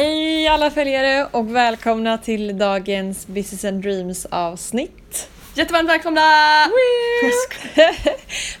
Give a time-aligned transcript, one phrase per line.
[0.00, 5.28] Hej alla följare och välkomna till dagens Business and Dreams avsnitt.
[5.54, 6.20] Jättevarmt välkomna!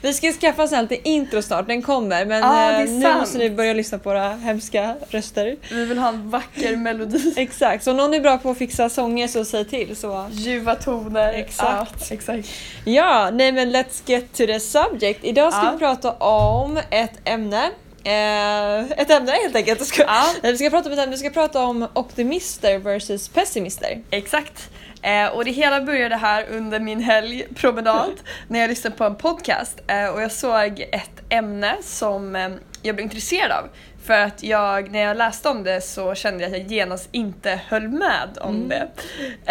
[0.02, 3.20] Vi ska skaffa oss en liten intro snart, den kommer men eh, nu sant.
[3.20, 5.56] måste ni börja lyssna på våra hemska röster.
[5.70, 7.34] Vi vill ha en vacker melodi.
[7.36, 9.96] Exakt, så om någon är bra på att fixa sånger så säg till.
[9.96, 10.26] Så.
[10.30, 11.32] Ljuva toner.
[11.32, 12.10] Exakt.
[12.10, 12.48] Ja, exakt.
[12.84, 15.24] Ja, nej men let's get to the subject.
[15.24, 15.72] Idag ska Ja.
[15.72, 17.70] vi prata om ett ämne.
[18.04, 19.86] Eh, ett ämne helt enkelt.
[19.86, 20.26] Ska, Ja.
[20.42, 24.02] Vi ska prata om ett ämne, vi ska prata om optimister versus pessimister.
[24.10, 24.70] Exakt.
[25.02, 28.12] Eh, och det hela började här under min helgpromenad
[28.48, 32.48] när jag lyssnade på en podcast eh, och jag såg ett ämne som eh,
[32.82, 33.68] jag blev intresserad av.
[34.04, 37.60] För att jag, när jag läste om det så kände jag att jag genast inte
[37.68, 38.88] höll med om det.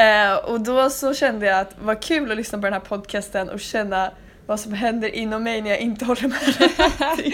[0.02, 3.50] Eh, och då så kände jag att vad kul att lyssna på den här podcasten
[3.50, 4.12] och känna
[4.50, 6.40] vad som händer inom mig när jag inte håller med.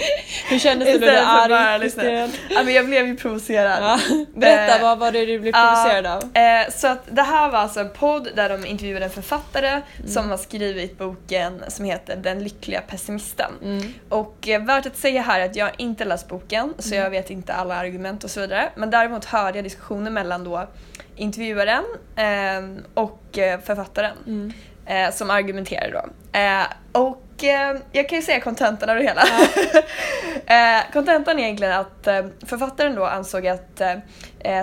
[0.50, 1.00] Hur kändes det då?
[1.00, 3.84] Du är arg, ja, men jag blev ju provocerad.
[3.84, 4.00] Ja.
[4.36, 6.38] Berätta, Eh, vad var det du blev provocerad av?
[6.38, 10.30] Eh, så att det här var alltså en podd där de intervjuade en författare som
[10.30, 13.52] har skrivit boken som heter Den lyckliga pessimisten.
[13.64, 13.94] Mm.
[14.09, 17.30] Och eh, värt att säga här är att jag inte läst boken så jag vet
[17.30, 18.70] inte alla argument och så vidare.
[18.76, 20.67] Men däremot hörde jag diskussioner mellan då
[21.16, 21.84] intervjuaren
[22.94, 23.22] och
[23.66, 24.54] författaren Mm.
[24.86, 26.39] Eh, som argumenterade då.
[26.39, 29.22] Eh, och eh, jag kan ju säga kontentan av det hela.
[30.77, 33.81] eh, kontentan är egentligen att eh, författaren då ansåg att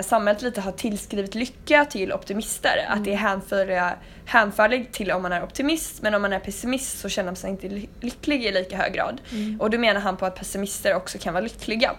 [0.05, 2.85] samhället lite har tillskrivit lycka till optimister.
[2.89, 3.91] Att det är hänför,
[4.25, 7.49] hänförligt till om man är optimist men om man är pessimist så känner man sig
[7.49, 9.21] inte ly- lycklig i lika hög grad.
[9.59, 11.91] Och då menar han på att pessimister också kan vara lyckliga.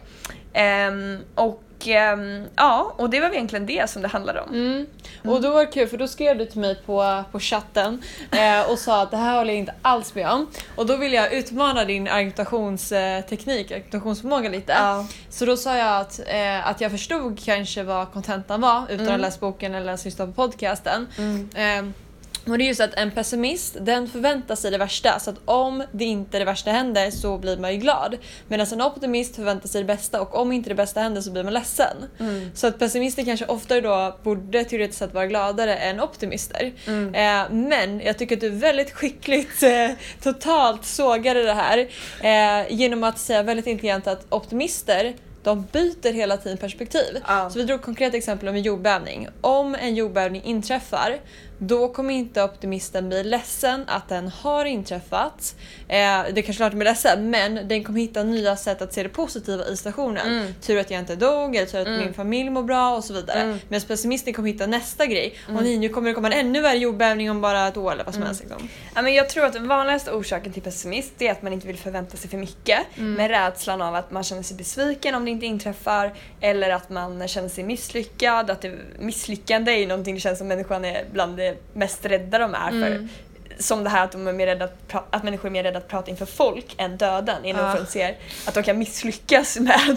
[0.52, 4.48] Ehm, och ja, och det var egentligen det som det handlade om.
[4.54, 4.86] Mm.
[5.24, 8.70] Och då var det kul för då skrev du till mig på, på chatten eh,
[8.70, 10.46] och sa att det här håller jag inte alls med om.
[10.76, 14.72] Och då ville jag utmana din argumentationsteknik, argumentationsförmåga lite.
[14.72, 15.06] Ja.
[15.30, 19.08] Så då sa jag att, eh, att jag förstod kanske vad kontentan var utan att
[19.08, 19.20] Mm.
[19.20, 21.08] läst boken eller ens lyssnat på podcasten.
[21.18, 21.48] Mm.
[21.54, 21.92] Eh,
[22.46, 25.84] och det är just att en pessimist den förväntar sig det värsta så att om
[25.92, 28.16] det inte det värsta händer så blir man ju glad.
[28.48, 31.44] Medan en optimist förväntar sig det bästa och om inte det bästa händer så blir
[31.44, 31.96] man ledsen.
[32.20, 32.50] Mm.
[32.54, 36.72] Så att pessimister kanske oftare då borde teoretiskt sett vara gladare än optimister.
[36.86, 37.14] Mm.
[37.14, 39.90] Eh, men jag tycker att du väldigt skickligt eh,
[40.22, 41.88] totalt sågade det här
[42.22, 47.22] eh, genom att säga väldigt intelligent att optimister de byter hela tiden perspektiv.
[47.26, 47.50] Ja.
[47.50, 49.28] Så vi drog ett konkret exempel om en jordbävning.
[49.40, 51.18] Om en jordbävning inträffar
[51.58, 55.56] då kommer inte optimisten bli ledsen att den har inträffat.
[55.88, 55.96] Eh,
[56.32, 59.08] det kanske klart den blir ledsen men den kommer hitta nya sätt att se det
[59.08, 60.26] positiva i situationen.
[60.26, 60.54] Mm.
[60.60, 63.40] Tur att jag inte dog, eller tur att min familj mår bra och så vidare.
[63.40, 63.58] Mm.
[63.68, 65.34] Medan pessimisten kommer hitta nästa grej.
[65.48, 68.04] Och nej, nu kommer det komma en ännu värre jordbävning om bara ett år eller
[68.04, 68.26] vad som Mm.
[68.26, 68.42] helst.
[68.42, 68.68] Liksom.
[68.94, 71.76] Ja, men jag tror att den vanligaste orsaken till pessimism är att man inte vill
[71.76, 75.46] förvänta sig för mycket med rädslan av att man känner sig besviken om det inte
[75.46, 78.50] inträffar eller att man känner sig misslyckad.
[78.50, 81.36] Att det, misslyckande är ju någonting det känns som människan är bland
[81.72, 83.08] mest rädda de är för.
[83.58, 85.88] Som det här att, de är mer rädda att, att människor är mer rädda att
[85.88, 87.74] prata inför folk än döden innan Ja.
[87.80, 88.16] de ser
[88.46, 89.96] att de kan misslyckas med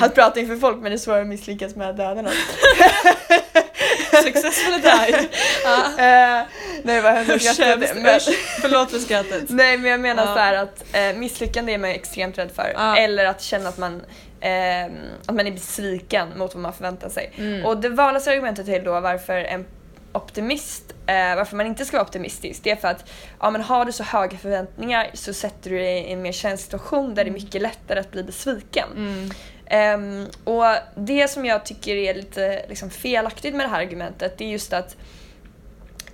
[0.00, 2.28] att prata inför folk men det är svårare att misslyckas med döden.
[4.24, 5.28] Successful attack!
[5.64, 5.84] ja.
[5.98, 6.46] Eh,
[6.82, 7.86] nej vad hemskt jag skrattade.
[7.86, 8.20] Usch, Men-.
[8.60, 9.44] Förlåt för skrattet.
[9.48, 10.34] Nej men jag menar Ja.
[10.34, 12.72] så här att eh, misslyckande är man extremt rädd för.
[12.74, 12.96] Ja.
[12.96, 14.02] Eller att känna att man,
[14.40, 14.84] eh,
[15.26, 17.32] att man är besviken mot vad man förväntar sig.
[17.36, 17.66] Mm.
[17.66, 19.66] Och det vanligaste argumentet till då varför en
[20.12, 23.10] optimist, eh, varför man inte ska vara optimistisk, det är för att
[23.40, 26.64] ja, men har du så höga förväntningar så sätter du dig i en mer känslig
[26.64, 28.88] situation där det är mycket lättare att bli besviken.
[28.96, 29.30] Mm.
[29.66, 30.64] Ehm, och
[30.96, 34.72] det som jag tycker är lite liksom, felaktigt med det här argumentet det är just
[34.72, 34.96] att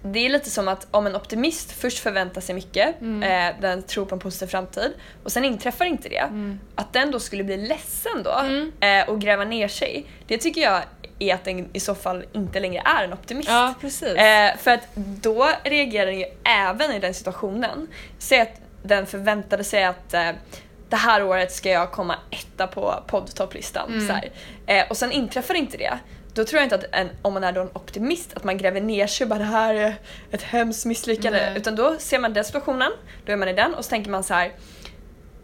[0.02, 3.22] det är lite som att om en optimist först förväntar sig mycket, Mm.
[3.22, 4.92] eh, den tror på en positiv framtid
[5.24, 6.24] och sen inträffar inte det,
[6.74, 8.72] att den då skulle bli ledsen då Mm.
[8.80, 10.06] eh, och gräva ner sig.
[10.26, 10.82] Det tycker jag
[11.18, 13.48] är att den i så fall inte längre är en optimist.
[13.48, 13.74] Ja.
[14.02, 17.88] Eh, för att då reagerar den ju även i den situationen.
[18.18, 20.30] Säg att den förväntade sig att eh,
[20.88, 23.92] det här året ska jag komma etta på poddtopplistan.
[23.92, 24.08] Mm.
[24.08, 24.14] Så.
[24.66, 25.98] Eh, och sen inträffar inte det.
[26.34, 28.80] Då tror jag inte att en, om man är då en optimist att man gräver
[28.80, 29.94] ner sig och bara det här är
[30.30, 31.38] ett hemskt misslyckande.
[31.38, 31.56] Nej.
[31.56, 32.92] Utan då ser man den situationen,
[33.26, 34.52] då är man i den och så tänker man så här.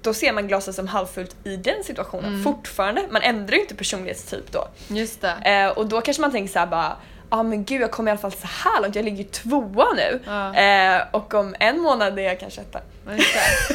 [0.02, 2.44] Då ser man glaset som halvfullt i den situationen Mm.
[2.44, 3.02] fortfarande.
[3.10, 4.68] Man ändrar ju inte personlighetstyp då.
[4.88, 5.32] Just det.
[5.44, 6.96] Eh, och då kanske man tänker så här bara
[7.30, 9.24] Ja ah, men gud jag kommer i alla fall så här långt, jag ligger ju
[9.24, 10.20] tvåa nu.
[10.26, 10.54] Ja.
[10.54, 12.80] Eh, och om en månad är jag kanske etta.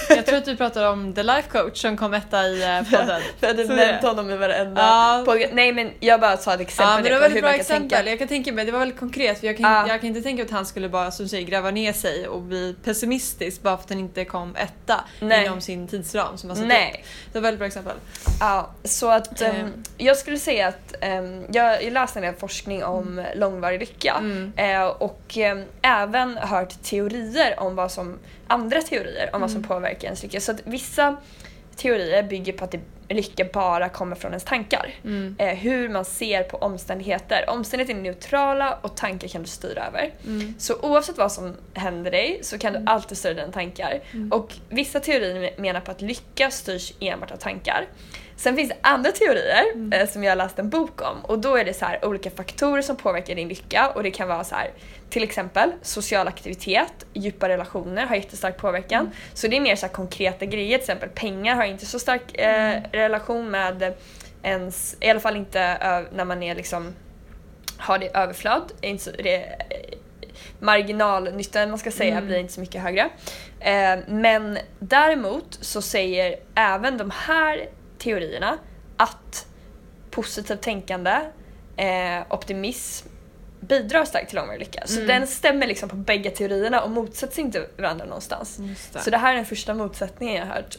[0.10, 3.22] Jag tror att du pratar om The Life Coach som kom etta i eh, podden.
[3.40, 5.24] Jag hade Så nämnt det- honom i varenda Ja.
[5.26, 5.54] podcast.
[5.54, 7.50] Nej men jag bara sa ett exempel Ja men det var på väldigt hur bra
[7.50, 7.90] man kan exempel.
[7.90, 8.10] tänka.
[8.10, 9.88] Jag kan tänka mig, det var väldigt konkret för jag kan, Ja.
[9.88, 12.76] jag kan inte tänka att han skulle bara som säger gräva ner sig och bli
[12.84, 15.46] pessimistisk bara för att han inte kom etta Nej.
[15.46, 16.70] inom sin tidsram som han satt upp.
[16.70, 17.04] Nej.
[17.34, 17.94] Det var ett väldigt bra exempel.
[18.40, 19.84] Ja, så att Ehm.
[19.98, 24.54] jag skulle säga att ehm, jag, jag läste en del forskning om långvarig lycka Mm.
[24.56, 29.68] eh, och ehm, även hört teorier om vad som, andra teorier om vad som Mm.
[29.68, 30.40] påverkar ens lycka.
[30.40, 31.18] Så att vissa
[31.76, 32.76] teorier bygger på att
[33.10, 34.94] lycka bara kommer från ens tankar.
[35.04, 35.36] Mm.
[35.40, 37.46] Eh, hur man ser på omständigheter.
[37.50, 40.12] Omständigheter är neutrala och tankar kan du styra över.
[40.26, 40.54] Mm.
[40.60, 44.00] Så oavsett vad som händer dig så kan du alltid styra dina tankar.
[44.14, 44.32] Mm.
[44.32, 47.86] Och vissa teorier menar på att lycka styrs enbart av tankar.
[48.38, 49.94] Sen finns det andra teorier Mm.
[50.02, 52.32] eh, som jag har läst en bok om och då är det så här olika
[52.32, 54.72] faktorer som påverkar din lycka och det kan vara så här
[55.10, 59.00] till exempel social aktivitet, djupa relationer har jättestark påverkan.
[59.02, 59.12] Mm.
[59.34, 62.48] Så det är mer så konkreta grejer, till exempel pengar har inte så stark eh,
[62.78, 62.84] Mm.
[62.92, 63.94] relation med
[64.44, 65.78] ens, i alla fall inte
[66.14, 66.96] när man är liksom
[67.78, 69.46] har det överflöd, inte så, det,
[70.60, 72.26] marginalnyttan man ska säga Mm.
[72.28, 73.10] blir inte så mycket högre.
[73.60, 78.58] Eh, men däremot så säger även de här teorierna
[78.98, 79.48] att
[80.12, 81.12] positivt tänkande,
[81.78, 83.08] eh, optimism
[83.60, 84.84] bidrar starkt till långvarig lycka.
[84.86, 85.08] Så Mm.
[85.08, 88.58] den stämmer liksom på bägge teorierna och motsätts inte varandra någonstans.
[88.94, 89.00] Det.
[89.00, 90.76] Så det här är den första motsättningen jag har hört.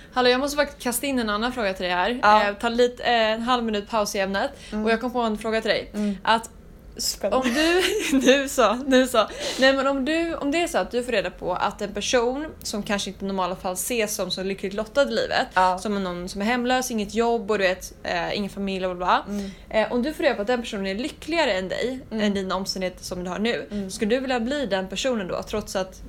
[0.12, 2.18] Hallå jag måste faktiskt kasta in en annan fråga till dig här.
[2.22, 2.48] Ja.
[2.48, 4.50] Eh, ta lite, eh, en halv minut paus i ämnet.
[4.72, 4.84] Mm.
[4.84, 5.90] Och jag kom på en fråga till dig.
[5.94, 6.16] Mm.
[6.22, 6.50] Att
[6.96, 7.48] Spännande.
[7.48, 7.82] om du,
[8.26, 9.26] nu så, nu så.
[9.60, 11.94] Nej men om du, om det är så att du får reda på att en
[11.94, 15.78] person som kanske inte i normala fall ses som så lyckligt lottad i livet, Ja.
[15.78, 19.24] som någon som är hemlös, inget jobb och du vet, eh, ingen familj och bla
[19.26, 19.34] bla.
[19.34, 19.50] Mm.
[19.70, 22.24] Eh, om du får reda på att den personen är lyckligare än dig, Mm.
[22.24, 23.90] än dina omständigheter som du har nu, Mm.
[23.90, 26.02] skulle du vilja bli den personen då trots att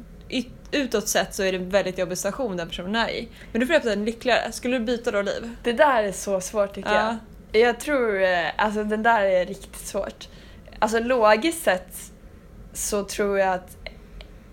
[0.72, 3.28] utåt sett så är det en väldigt jobbig situation den personen är i.
[3.52, 5.50] Men du får reda på att den är lyckligare, skulle du byta då liv?
[5.64, 7.16] Det där är så svårt tycker Ja.
[7.52, 7.62] jag.
[7.62, 10.28] Jag tror, eh, alltså den där är riktigt svårt.
[10.80, 11.98] Alltså logiskt sett
[12.74, 13.78] så tror jag att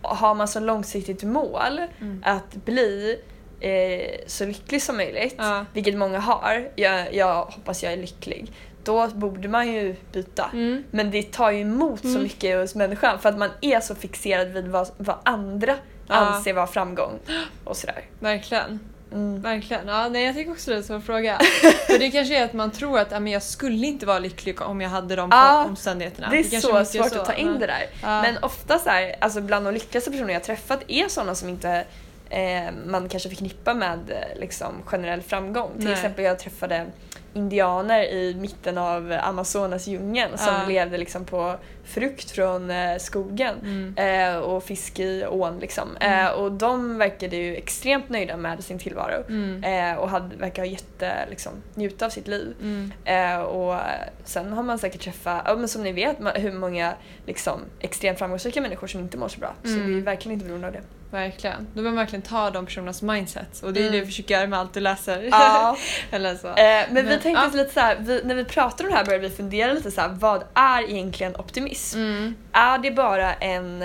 [0.03, 2.23] har man som långsiktigt mål Mm.
[2.27, 3.19] att bli
[3.61, 5.65] eh, så lycklig som möjligt, Ja.
[5.73, 8.53] vilket många har, jag, jag hoppas jag är lycklig,
[8.85, 10.51] då borde man ju byta.
[10.53, 10.85] Mm.
[10.91, 12.23] Men det tar ju emot så Mm.
[12.23, 15.75] mycket hos människan för att man är så fixerad vid vad, vad andra
[16.09, 16.15] Ja.
[16.15, 17.19] anser vara framgång
[17.65, 18.05] och sådär.
[18.21, 18.81] Verkligen.
[19.12, 19.43] Mm.
[19.43, 19.88] Verkligen.
[19.88, 21.38] Ja, nej, jag tycker också det är en svår fråga.
[21.87, 24.81] För det kanske är att man tror att men jag skulle inte vara lycklig om
[24.81, 26.29] jag hade de Ja, omständigheterna.
[26.31, 27.87] Det är kanske så svårt så, att ta in det där.
[28.03, 28.23] Ja.
[28.23, 31.85] Men ofta så här, alltså bland de lyckligaste personer jag träffat är sådana som inte
[32.32, 35.70] eh, man kanske förknippar med eh, liksom, generell framgång.
[35.76, 35.93] Till Nej.
[35.93, 36.87] exempel jag träffade
[37.34, 40.67] indianer i mitten av Amazonas djungeln som Ja.
[40.69, 43.94] levde liksom på frukt från eh, skogen Mm.
[44.34, 45.58] eh, och fisk i ån.
[45.58, 45.88] Liksom.
[46.00, 46.26] Mm.
[46.26, 49.64] Eh, och de verkade ju extremt nöjda med sin tillvaro Mm.
[49.64, 52.55] eh, och hade, verkar ha jätte, liksom, njuta av sitt liv.
[52.61, 52.93] Mm.
[53.05, 53.78] Eh, och
[54.25, 56.94] sen har man säkert träffat, ja, men som ni vet, hur många
[57.26, 59.55] liksom, extremt framgångsrika människor som inte mår så bra.
[59.62, 59.87] Så Mm.
[59.87, 60.82] vi är verkligen inte beroende av det.
[61.12, 61.56] Verkligen.
[61.59, 63.62] Då behöver man verkligen ta de personernas mindset.
[63.62, 63.93] Och det är Mm.
[63.93, 65.23] det vi försöker göra med allt du läser.
[65.31, 65.76] Ja.
[66.11, 66.49] Eller så.
[66.49, 67.62] Eh, men, vi Men, tänkte ja.
[67.62, 70.00] lite så här, vi, när vi pratade om det här började vi fundera lite så
[70.00, 71.99] här, vad är egentligen optimism?
[71.99, 72.35] Mm.
[72.53, 73.82] Är det bara en,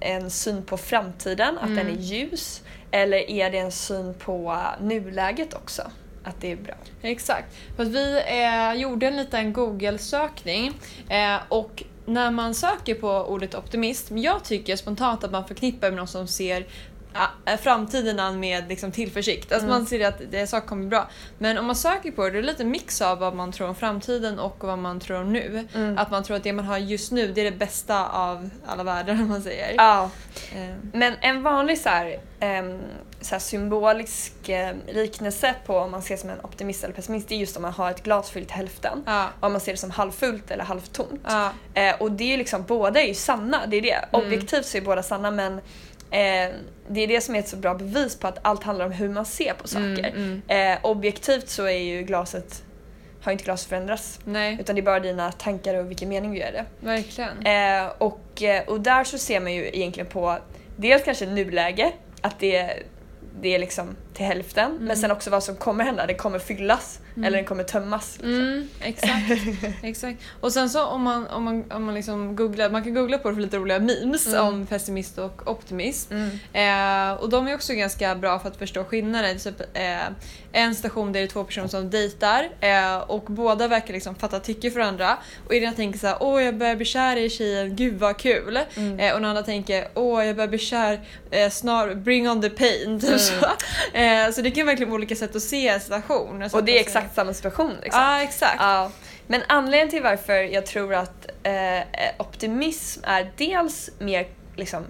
[0.00, 1.94] en syn på framtiden, att den Mm.
[1.98, 2.62] är ljus?
[2.90, 5.82] Eller är det en syn på nuläget också?
[6.24, 6.74] Att det är bra?
[7.02, 7.46] Exakt.
[7.76, 10.72] För vi eh, gjorde en liten Google-sökning
[11.08, 15.96] eh, och när man söker på ordet optimism, jag tycker spontant att man förknippar med
[15.96, 16.66] någon som ser
[17.58, 19.52] framtiden an med liksom, tillförsikt.
[19.52, 19.78] Alltså Mm.
[19.78, 21.08] man ser att det saker kommer bra.
[21.38, 23.74] Men om man söker på det, det är lite mix av vad man tror om
[23.74, 25.68] framtiden och vad man tror om nu.
[25.74, 25.98] Mm.
[25.98, 28.82] Att man tror att det man har just nu, det är det bästa av alla
[28.82, 29.74] världar om man säger.
[29.76, 30.10] Ja.
[30.54, 32.80] Eh, Men en vanlig så här, em,
[33.20, 37.34] så här symbolisk em, liknelse på om man ser som en optimist eller pessimist det
[37.34, 39.02] är just om man har ett glas fyllt till hälften.
[39.06, 39.28] ja.
[39.40, 41.20] Om man ser det som halvfullt eller halvtomt.
[41.24, 41.50] Ja.
[41.74, 43.90] Eh, och det är liksom, båda är ju sanna, det är det.
[44.12, 44.26] Mm.
[44.26, 45.60] Objektivt så är båda sanna men
[46.14, 46.50] eh,
[46.88, 49.08] det är det som är ett så bra bevis på att allt handlar om hur
[49.08, 49.82] man ser på saker.
[50.14, 50.72] Mm, mm.
[50.72, 52.62] Eh, objektivt så är ju glaset,
[53.22, 54.20] har inte glaset förändrats.
[54.24, 56.64] Nej, Utan det är bara dina tankar och vilken mening du ger det.
[56.86, 57.46] verkligen.
[57.46, 60.38] Eh, och, eh, och där så ser man ju egentligen på
[60.76, 62.82] dels kanske nuläge, att det,
[63.40, 64.84] det är liksom till hälften, Mm.
[64.84, 68.14] men sen också vad som kommer hända, det kommer fyllas eller den kommer tömmas.
[68.16, 68.30] Liksom.
[68.40, 69.30] Mm, exakt,
[69.82, 70.22] exakt.
[70.40, 73.28] Och sen så om man, om man, om man liksom googlar, man kan googla på
[73.28, 74.46] det för lite roliga memes Mm.
[74.46, 76.12] om pessimist och optimism.
[76.14, 77.10] Mm.
[77.12, 79.38] Eh, och de är också ganska bra för att förstå skillnaden.
[79.38, 79.98] Typ, eh,
[80.54, 84.40] en station där det är två personer som dejtar eh, och båda verkar liksom fatta
[84.40, 85.16] tycke för varandra.
[85.46, 88.58] Och ena tänker såhär åh jag börjar bli kär i tjejen, gud vad kul.
[88.76, 88.98] Mm.
[88.98, 92.50] Eh, och den andra tänker åh jag börjar bli kär, eh, snar, bring on the
[92.50, 93.00] pain.
[93.00, 93.18] Typ Mm.
[93.18, 93.46] så.
[93.98, 96.48] Eh, så det kan verkligen vara olika sätt att se en situation.
[96.52, 97.72] Och det är exakt samma situation.
[97.82, 98.00] Liksom.
[98.02, 98.56] Ja exakt.
[98.58, 98.90] Ja.
[99.26, 101.84] Men anledningen till varför jag tror att eh,
[102.18, 104.84] optimism är dels mer liksom,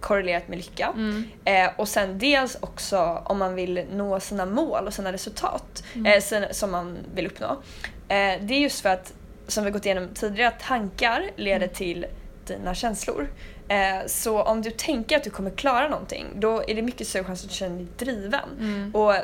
[0.00, 1.24] korrelerat med lycka Mm.
[1.44, 6.06] eh, och sen dels också om man vill nå sina mål och sina resultat Mm.
[6.12, 7.46] eh, sen, som man vill uppnå.
[8.08, 9.12] Eh, det är just för att,
[9.46, 11.74] som vi gått igenom tidigare, att tankar leder Mm.
[11.74, 12.06] till
[12.46, 13.28] dina känslor.
[13.68, 17.24] Eh, så om du tänker att du kommer klara någonting då är det mycket större
[17.24, 18.48] chans att du känner dig driven.
[18.60, 18.94] Mm.
[18.94, 19.14] Och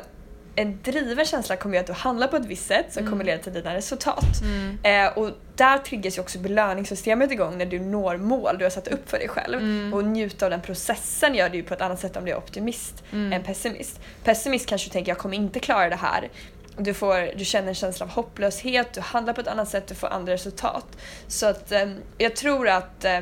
[0.55, 3.11] en driven känsla kommer göra att du handlar på ett visst sätt som Mm.
[3.11, 4.41] kommer leda till dina resultat.
[4.41, 4.77] Mm.
[4.83, 8.87] Eh, och där triggas ju också belöningssystemet igång när du når mål du har satt
[8.87, 9.59] upp för dig själv.
[9.59, 9.93] Mm.
[9.93, 12.37] Och njuta av den processen gör du ju på ett annat sätt om du är
[12.37, 13.33] optimist Mm.
[13.33, 13.99] än pessimist.
[14.23, 16.29] Pessimist kanske tänker jag kommer inte klara det här.
[16.77, 19.95] Du, får, du känner en känsla av hopplöshet, du handlar på ett annat sätt, du
[19.95, 20.85] får andra resultat.
[21.27, 23.19] Så att eh, jag tror att Eh,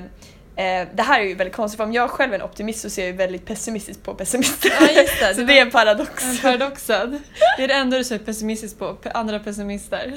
[0.56, 3.02] det här är ju väldigt konstigt för om jag själv är en optimist så ser
[3.02, 4.72] jag ju väldigt pessimistiskt på pessimister.
[4.80, 5.34] Ja, just det.
[5.36, 6.24] så Det är en paradox.
[6.24, 7.20] En paradoxad.
[7.58, 10.14] Det är det enda du ser pessimistiskt på, andra pessimister.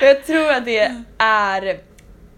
[0.00, 1.80] Jag tror att det är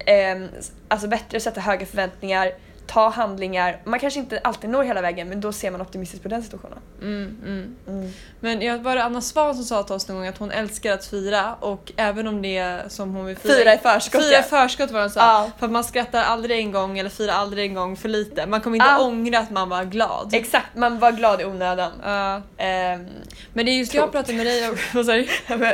[0.07, 0.49] ehm,
[0.89, 2.53] alltså bättre att sätta höga förväntningar,
[2.89, 3.81] ta handlingar.
[3.85, 6.79] Man kanske inte alltid når hela vägen men då ser man optimistiskt på den situationen.
[7.03, 7.77] Mm, mm.
[7.89, 8.11] Mm.
[8.41, 10.93] Men jag var det Anna Svan som sa till oss någon gång att hon älskar
[10.93, 13.55] att fira och även om det är som hon vill fira.
[13.55, 15.21] Fira i förskott Fira i förskott var hon sa.
[15.21, 15.51] Ja.
[15.59, 18.47] För att man skrattar aldrig en gång eller firar aldrig en gång för lite.
[18.47, 19.01] Man kommer inte Ja.
[19.05, 20.31] ångra att man var glad.
[20.35, 21.93] Exakt, man var glad i onödan.
[22.05, 22.43] Ja.
[22.57, 23.07] Ehm,
[23.53, 24.71] men det är just jag pratade med dig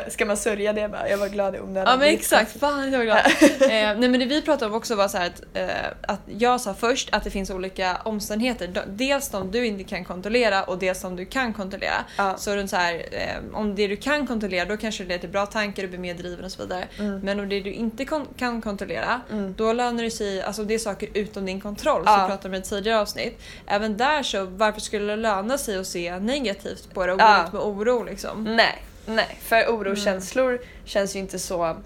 [0.05, 0.11] du?
[0.11, 1.09] ska man sörja det bara?
[1.09, 1.93] Jag var glad i onödan.
[1.93, 3.19] Ja men exakt, fan jag var glad.
[3.61, 5.69] eh, nej men det vi pratade om också var så här att, eh,
[6.09, 8.67] att jag sa först att det finns olika omständigheter.
[8.69, 12.05] De- Dels de du inte kan kontrollera och dels de du kan kontrollera.
[12.19, 12.37] Ja.
[12.37, 15.29] Så runt så här, eh, om det du kan kontrollera då kanske det leder till
[15.31, 16.85] bra tankar, du blir mer driven och så vidare.
[16.99, 17.21] Mm.
[17.21, 19.55] Men om det du inte kon- kan kontrollera Mm.
[19.59, 22.13] då lönar det sig, alltså det är saker utom din kontroll Ja.
[22.17, 23.43] som vi pratade om i tidigare avsnitt.
[23.67, 27.25] Även där så varför skulle det löna sig att se negativt på det och gå
[27.25, 27.47] Ja.
[27.47, 28.45] ut med oro liksom?
[28.45, 29.39] Nej, nej.
[29.43, 31.77] För orokänslor känns ju inte så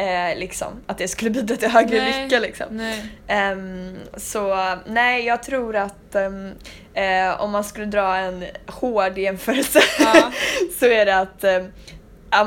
[0.00, 2.22] eh, liksom att det skulle bidra till högre Nej.
[2.24, 2.66] lycka liksom.
[2.70, 3.04] Nej.
[3.28, 6.52] Ehm, så nej, jag tror att ehm,
[6.94, 10.32] eh, om man skulle dra en hård jämförelse Ja.
[10.80, 11.44] så är det att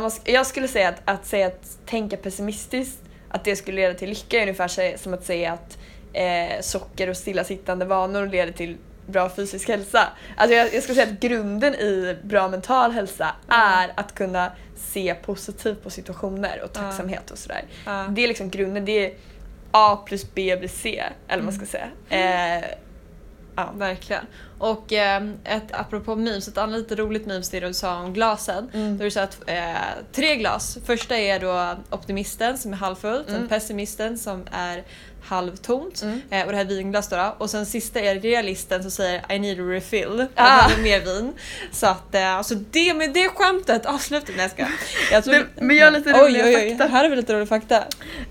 [0.10, 4.10] sk- jag skulle säga att, att säga att tänka pessimistiskt, att det skulle leda till
[4.10, 5.78] lycka är ungefär som att säga att
[6.14, 10.08] eh, socker och stillasittande vanor leder till bra fysisk hälsa.
[10.38, 15.16] Alltså jag, jag skulle säga att grunden i bra mental hälsa är att kunna se
[15.16, 17.64] positivt på situationer och tacksamhet och sådär.
[17.86, 18.06] Ja.
[18.10, 19.14] Det är liksom grunden, det är
[19.72, 21.78] A plus B blir C, eller vad man ska
[22.10, 22.60] säga.
[22.60, 22.66] Eh,
[23.56, 24.26] Ja, verkligen.
[24.60, 28.70] Och eh, ett, apropå memes, ett annat lite roligt memes det du sa om glasen.
[28.74, 28.98] Mm.
[28.98, 29.74] Då du sa att eh,
[30.12, 30.78] tre glas.
[30.86, 33.48] Första är då optimisten som är halvfullt, Mm.
[33.48, 34.84] pessimisten som är
[35.26, 36.22] halvtont Mm.
[36.30, 37.36] eh, och det här är vinglas då.
[37.38, 40.26] Och sen sista är realisten som säger I need a refill.
[40.36, 40.48] Ah.
[40.48, 41.34] Jag behöver mer vin.
[41.72, 44.36] Så att eh, alltså det med det skämtet avslutet.
[44.38, 44.72] Nej jag skojar.
[45.12, 46.70] jag tror- Men- men jag har lite oj, roliga oj, oj.
[46.70, 46.88] fakta.
[46.92, 47.84] Här har vi lite rolig fakta.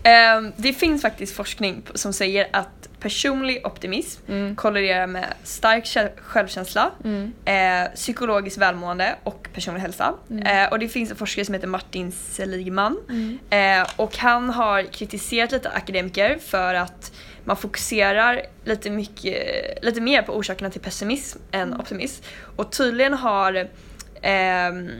[0.03, 2.69] Ehm, det finns faktiskt forskning som säger att
[3.01, 4.57] personlig optimism Mm.
[4.57, 7.33] korrelerar med stark kä- självkänsla, Mm.
[7.45, 10.15] eh, psykologiskt välmående och personlig hälsa.
[10.31, 10.47] Mm.
[10.65, 13.39] Eh, och det finns en forskare som heter Martin Seligman Mm.
[13.81, 16.82] eh, och han har kritiserat lite akademiker för att
[17.45, 19.45] man fokuserar lite, mycket,
[19.85, 22.25] lite mer på orsakerna till pessimism än optimism.
[22.57, 23.69] Och tydligen har
[24.23, 24.91] ehm,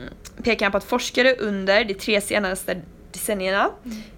[0.43, 2.81] pekar han på att forskare under de tre senaste
[3.13, 3.71] decennierna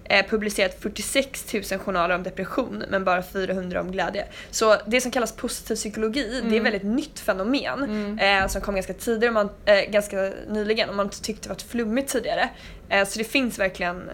[0.03, 4.25] eh, publicerat 46 000 journaler om depression men bara 400 om glädje.
[4.51, 6.55] Så det som kallas positiv psykologi det är Mm.
[6.57, 8.19] ett väldigt nytt fenomen Mm.
[8.43, 12.09] eh, som kom ganska tidigare, man, eh, ganska nyligen och man tyckte det var flummigt
[12.11, 12.49] tidigare.
[12.89, 14.09] Eh, så det finns verkligen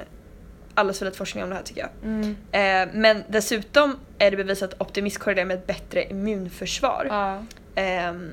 [0.73, 1.89] alldeles för lite forskning om det här tycker jag.
[2.03, 2.35] Mm.
[2.51, 7.43] Eh, men dessutom är det bevisat att optimism korrelerar med ett bättre immunförsvar Ja.
[7.75, 8.31] ehm,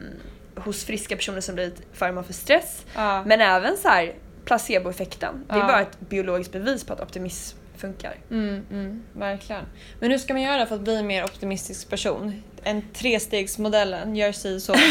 [0.57, 2.85] hos friska personer som blivit föremål för stress.
[2.95, 3.25] Ja.
[3.25, 4.15] Men även så här
[4.45, 5.45] placeboeffekten.
[5.49, 8.15] Det är bara ett biologiskt bevis på att optimism funkar.
[8.31, 9.63] Mm, mm, verkligen.
[10.01, 12.43] Men hur ska man göra för att bli en mer optimistisk person?
[12.65, 14.75] En trestegsmodellen, gör si så.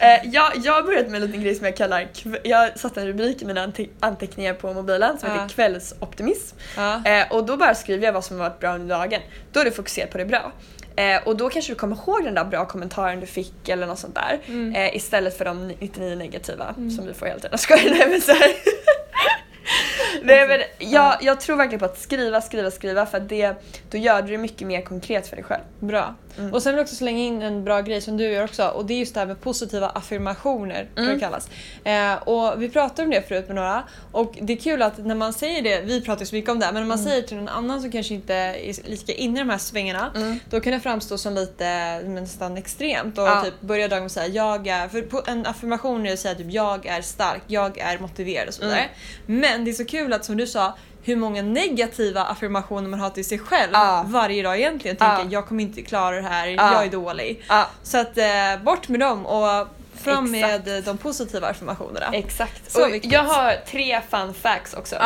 [0.00, 2.08] Eh, jag, jag har börjat med en liten grej som jag kallar,
[2.44, 5.34] jag satte en rubrik i mina ante- anteckningar på mobilen som Ja.
[5.34, 6.56] heter kvällsoptimism.
[6.76, 7.02] ja.
[7.04, 9.20] Eh, och då bara skriver jag vad som har varit bra under dagen.
[9.52, 10.52] Då är du fokuserad på det bra.
[10.96, 13.98] Eh, och då kanske du kommer ihåg den där bra kommentaren du fick eller något
[13.98, 14.38] sånt där.
[14.46, 14.74] Mm.
[14.74, 16.90] Eh, istället för de 99 negativa Mm.
[16.90, 17.50] som vi får hela tiden.
[17.52, 18.32] Jag skojar, nej men så.
[20.22, 23.54] Nej, men jag, jag tror verkligen på att skriva, skriva, skriva för att det,
[23.90, 25.62] då gör du det mycket mer konkret för dig själv.
[25.80, 26.14] Bra.
[26.38, 26.54] Mm.
[26.54, 28.84] Och sen vill jag också slänga in en bra grej som du gör också och
[28.86, 30.88] det är just det här med positiva affirmationer.
[30.94, 31.14] Kan Mm.
[31.14, 31.48] det kallas.
[31.84, 33.82] Eh, och vi pratade om det förut med några
[34.12, 36.58] och det är kul att när man säger det, vi pratar ju så mycket om
[36.58, 39.42] det, men när man säger till någon annan som kanske inte är lika inne i
[39.42, 40.38] de här svängarna Mm.
[40.50, 43.42] då kan det framstå som lite nästan extremt och Ja.
[43.44, 46.34] typ börja dagen med att säga jag är, för på en affirmation är att säga
[46.34, 48.80] typ jag är stark, jag är motiverad och så vidare.
[49.26, 49.40] Mm.
[49.40, 50.74] Men det är så kul att som du sa
[51.08, 54.04] hur många negativa affirmationer man har till sig själv Ja.
[54.08, 54.96] varje dag egentligen.
[54.96, 56.72] Tänker jag kommer inte klara det här, Ja.
[56.72, 57.42] jag är dålig.
[57.82, 60.66] Så att eh, bort med dem och fram Exakt.
[60.66, 62.06] med eh, de positiva affirmationerna.
[62.12, 62.72] exakt.
[62.72, 63.12] Så och viktigt.
[63.12, 64.96] jag har tre fun facts också.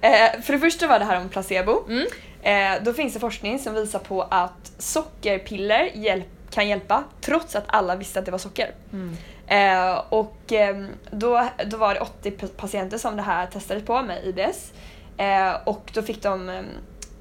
[0.00, 1.84] Eh, för det första var det här om placebo.
[1.88, 2.06] Mm.
[2.42, 7.64] Eh, då finns det forskning som visar på att sockerpiller hjälp, kan hjälpa trots att
[7.66, 8.70] alla visste att det var socker.
[8.92, 9.16] Mm.
[9.46, 14.02] Eh, och ehm, då, då var det 80 pa- patienter som det här testades på
[14.02, 14.72] med IBS.
[15.16, 16.66] Eh, och då fick de ehm,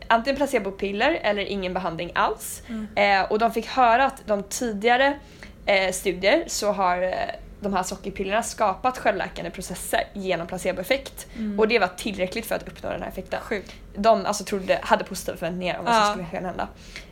[0.08, 2.62] antingen placebopiller eller ingen behandling alls.
[2.70, 2.88] Mm.
[2.96, 5.20] Eh, och de fick höra att de tidigare
[5.66, 7.12] eh, studier så har eh,
[7.60, 11.28] de här sockerpillerna skapat självläkande processer genom placeboeffekt.
[11.38, 11.60] Mm.
[11.60, 13.40] Och det var tillräckligt för att uppnå den här effekten.
[13.42, 13.74] Sjukt.
[13.96, 16.12] De alltså trodde, hade positiva förväntningar om vad som Ja.
[16.12, 16.68] skulle kunna hända.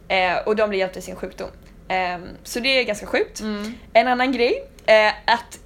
[0.07, 1.49] Eh, och de blev hjälpta i sin sjukdom.
[1.87, 3.39] Eh, så det är ganska sjukt.
[3.41, 3.73] Mm.
[3.93, 5.59] En annan grej, eh, att,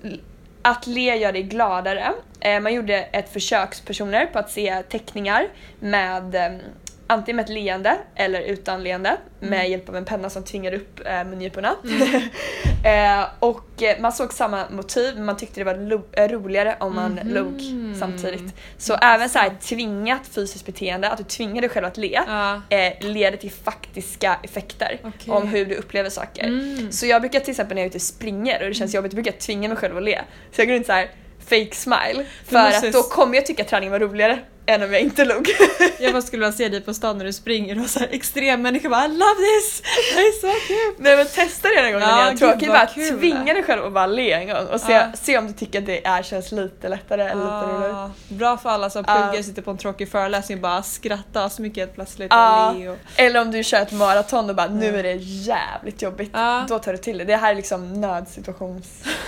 [0.66, 2.14] att le gör dig gladare.
[2.40, 5.48] Eh, man gjorde ett försökspersoner på att se teckningar
[5.80, 6.60] med ehm,
[7.08, 11.00] antingen med ett leende eller utan leende med hjälp av en penna som tvingade upp
[11.06, 11.76] eh, mungiporna.
[12.86, 16.76] eh, och eh, man såg samma motiv men man tyckte det var lo- eh, roligare
[16.80, 17.28] om man Mhm.
[17.34, 17.62] log
[18.00, 18.54] samtidigt.
[18.78, 22.62] Så även så här tvingat fysiskt beteende, att du tvingar dig själv att le, Ja.
[22.70, 25.34] eh, leder till faktiska effekter Okej.
[25.34, 26.44] om hur du upplever saker.
[26.44, 26.92] Mm.
[26.92, 29.14] Så jag brukar till exempel när jag är ute och springer och det känns jobbigt,
[29.14, 30.22] brukar jag tvinga mig själv att le.
[30.52, 31.10] Så jag går runt så här
[31.50, 32.26] fake smile.
[32.46, 35.26] För måste att då kommer jag tycka att träningen var roligare än om jag inte
[35.26, 35.50] log.
[36.00, 38.62] Jag bara skulle vilja se dig på stan när du springer och så här extrem
[38.62, 39.82] människa bara I love this!
[40.16, 40.96] Det är så kul!
[41.04, 42.68] Nej men testa det en gång Ja, när gud, tråkigt.
[42.68, 43.20] Bara kul.
[43.20, 45.06] tvinga dig själv att bara le en gång och se, Ja.
[45.22, 47.94] se om du tycker att det är, känns lite lättare eller lite roligare.
[47.96, 49.14] Ah, bra för alla som Ja.
[49.16, 52.70] pluggar, sitter på en tråkig föreläsning bara skrattar så mycket helt plötsligt Ja.
[52.72, 52.98] och le och...
[53.16, 54.94] Eller om du kör ett maraton och bara nu Ja.
[55.00, 56.30] är det jävligt jobbigt.
[56.34, 56.66] Ja.
[56.70, 57.24] Då tar du till det.
[57.24, 58.88] Det här är liksom nödsituations...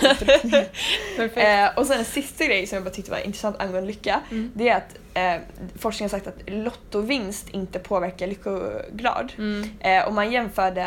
[1.16, 1.36] Perfekt.
[1.36, 4.20] Eh, och sen en sista grej som jag bara tyckte var intressant angående lycka.
[4.30, 4.52] Mm.
[4.54, 5.40] Det är att eh,
[5.78, 9.32] forskningen har sagt att lottovinst inte påverkar lyckograd.
[9.38, 9.70] Mm.
[9.80, 10.80] Eh, och man jämförde,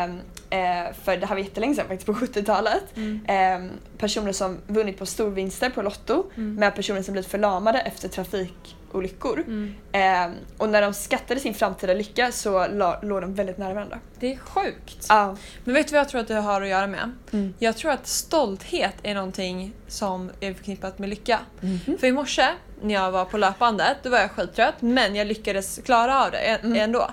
[0.50, 3.26] eh, för det här var jättelänge sedan faktiskt, på 70-talet, Mm.
[3.26, 6.54] eh, personer som vunnit på storvinster på Lotto Mm.
[6.54, 9.38] med personer som blivit förlamade efter trafikolyckor.
[9.46, 9.74] Mm.
[9.92, 13.98] Eh, och när de skattade sin framtida lycka så la, låg de väldigt nära varandra.
[14.20, 15.06] Det är sjukt.
[15.08, 15.36] Ja.
[15.64, 17.10] Men vet du vad jag tror att det har att göra med?
[17.32, 17.54] Mm.
[17.58, 21.38] Jag tror att stolthet är någonting som är förknippat med lycka.
[21.60, 21.98] Mhm.
[22.00, 22.46] För i morse
[22.82, 26.38] när jag var på löpbandet, då var jag skittrött men jag lyckades klara av det
[26.38, 26.76] Mm.
[26.80, 27.10] ändå.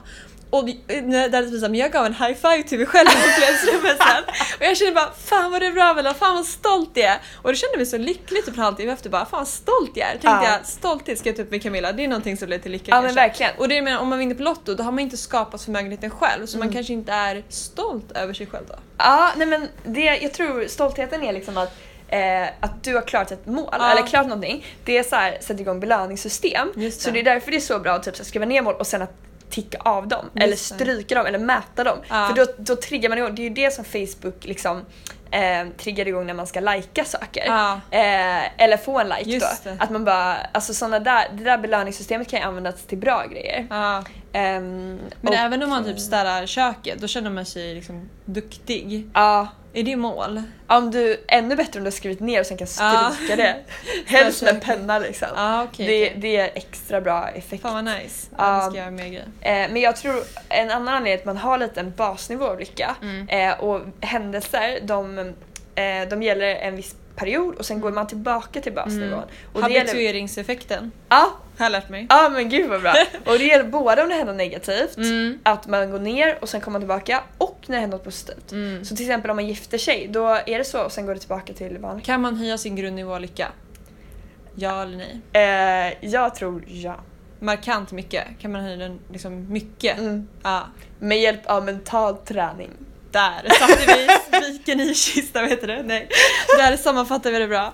[0.52, 3.08] Och det- när det hade visat, men jag gav en high five till mig själv
[3.10, 4.24] i omklädningsrummet sen.
[4.60, 7.18] Och jag kände bara fan vad det är bra Bella, fan vad stolt jag är.
[7.42, 10.08] Och det kände mig så lycklig typ en halvtimme efter bara fan vad stolt jag
[10.08, 10.12] är.
[10.12, 10.44] Tänkte Ja.
[10.46, 12.86] jag stolthet ska jag ta upp med Camilla, det är någonting som leder till lycka
[12.92, 13.22] Ja men kanske.
[13.22, 13.52] verkligen.
[13.58, 16.10] Och det är, men om man vinner på Lotto då har man inte skapat förmögenheten
[16.10, 16.74] själv så man Mm.
[16.76, 18.76] kanske inte är stolt över sig själv då.
[18.98, 21.78] Ja, nej men det, jag tror stoltheten är liksom att
[22.12, 23.92] Eh, att du har klarat ett mål, Ja.
[23.92, 24.66] eller klarat någonting.
[24.84, 26.72] Det är så här, sätter igång belöningssystem.
[26.76, 27.14] Just Så det.
[27.14, 29.02] det är därför det är så bra att typ, så skriva ner mål och sen
[29.02, 29.14] att
[29.50, 30.26] ticka av dem.
[30.34, 30.58] Just eller det.
[30.58, 31.98] stryka dem eller mäta dem.
[32.10, 32.28] Ja.
[32.28, 33.36] För då, då triggar man igång.
[33.36, 34.86] Det är ju det som Facebook liksom
[35.32, 37.44] eh, triggar igång när man ska lajka saker.
[37.46, 37.74] Ja.
[37.92, 39.70] Eh, eller få en like Just då.
[39.70, 39.78] det.
[39.80, 43.68] Att man bara, alltså såna där, det där belöningssystemet kan ju användas till bra grejer.
[43.70, 44.04] Ja.
[44.34, 49.10] Ehm, Men även om man typ städar köket, då känner man sig liksom duktig.
[49.14, 50.44] Ja, Är det mål?
[50.68, 53.56] om du, ännu bättre om du har skrivit ner och sen kan stryka det.
[54.06, 55.28] Helst med penna liksom.
[55.32, 55.88] Okej.
[55.88, 56.14] det, okej.
[56.22, 57.62] det är extra bra effekt.
[57.62, 58.28] Fan vad nice.
[58.38, 58.62] Ja.
[58.62, 59.26] Ska jag göra mer grejer.
[59.42, 62.60] Eh, men jag tror en annan anledning är att man har lite en basnivå av
[62.60, 62.96] lycka.
[63.02, 63.30] Mm.
[63.30, 65.19] Eh, och händelser, de, eh,
[66.10, 69.14] de gäller en viss period och sen går man tillbaka till basnivån.
[69.14, 69.26] Mm.
[69.54, 72.06] Och gäller, Habitueringseffekten ja, har jag lärt mig.
[72.10, 72.94] ja men gud vad bra.
[73.26, 75.40] och det gäller både om det händer något negativt, Mm.
[75.44, 78.52] att man går ner och sen kommer man tillbaka och när det händer något positivt.
[78.52, 78.86] Mm.
[78.86, 81.20] Så till exempel om man gifter sig, då är det så och sen går det
[81.20, 82.06] tillbaka till vanligt.
[82.06, 83.48] Kan man höja sin grundnivå av lycka?
[84.56, 85.92] Ja eller nej?
[86.02, 86.96] Eh, jag tror ja.
[87.40, 88.24] Markant mycket.
[88.40, 89.98] Kan man höja den liksom mycket?
[90.00, 90.28] Mm.
[90.44, 90.62] Ja.
[91.00, 92.70] Med hjälp av mental träning.
[93.12, 94.08] Där satte vi
[94.44, 95.84] spiken i kistan, vad heter det?
[95.84, 96.10] Nej.
[96.58, 97.74] Där sammanfattar vi det bra.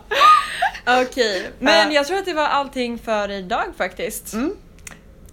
[0.87, 1.95] Okej, men Ja.
[1.95, 4.33] jag tror att det var allting för idag faktiskt.
[4.33, 4.55] Mm.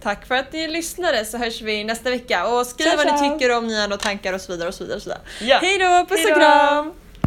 [0.01, 3.17] Tack för att ni lyssnade så hörs vi nästa vecka och skriv Ciao, vad ni
[3.19, 3.33] ciao.
[3.39, 4.97] tycker om ni har några tankar och så vidare och så vidare.
[4.97, 5.21] Och så vidare.
[5.41, 5.57] Ja.
[5.61, 6.93] Hej då, puss och kram!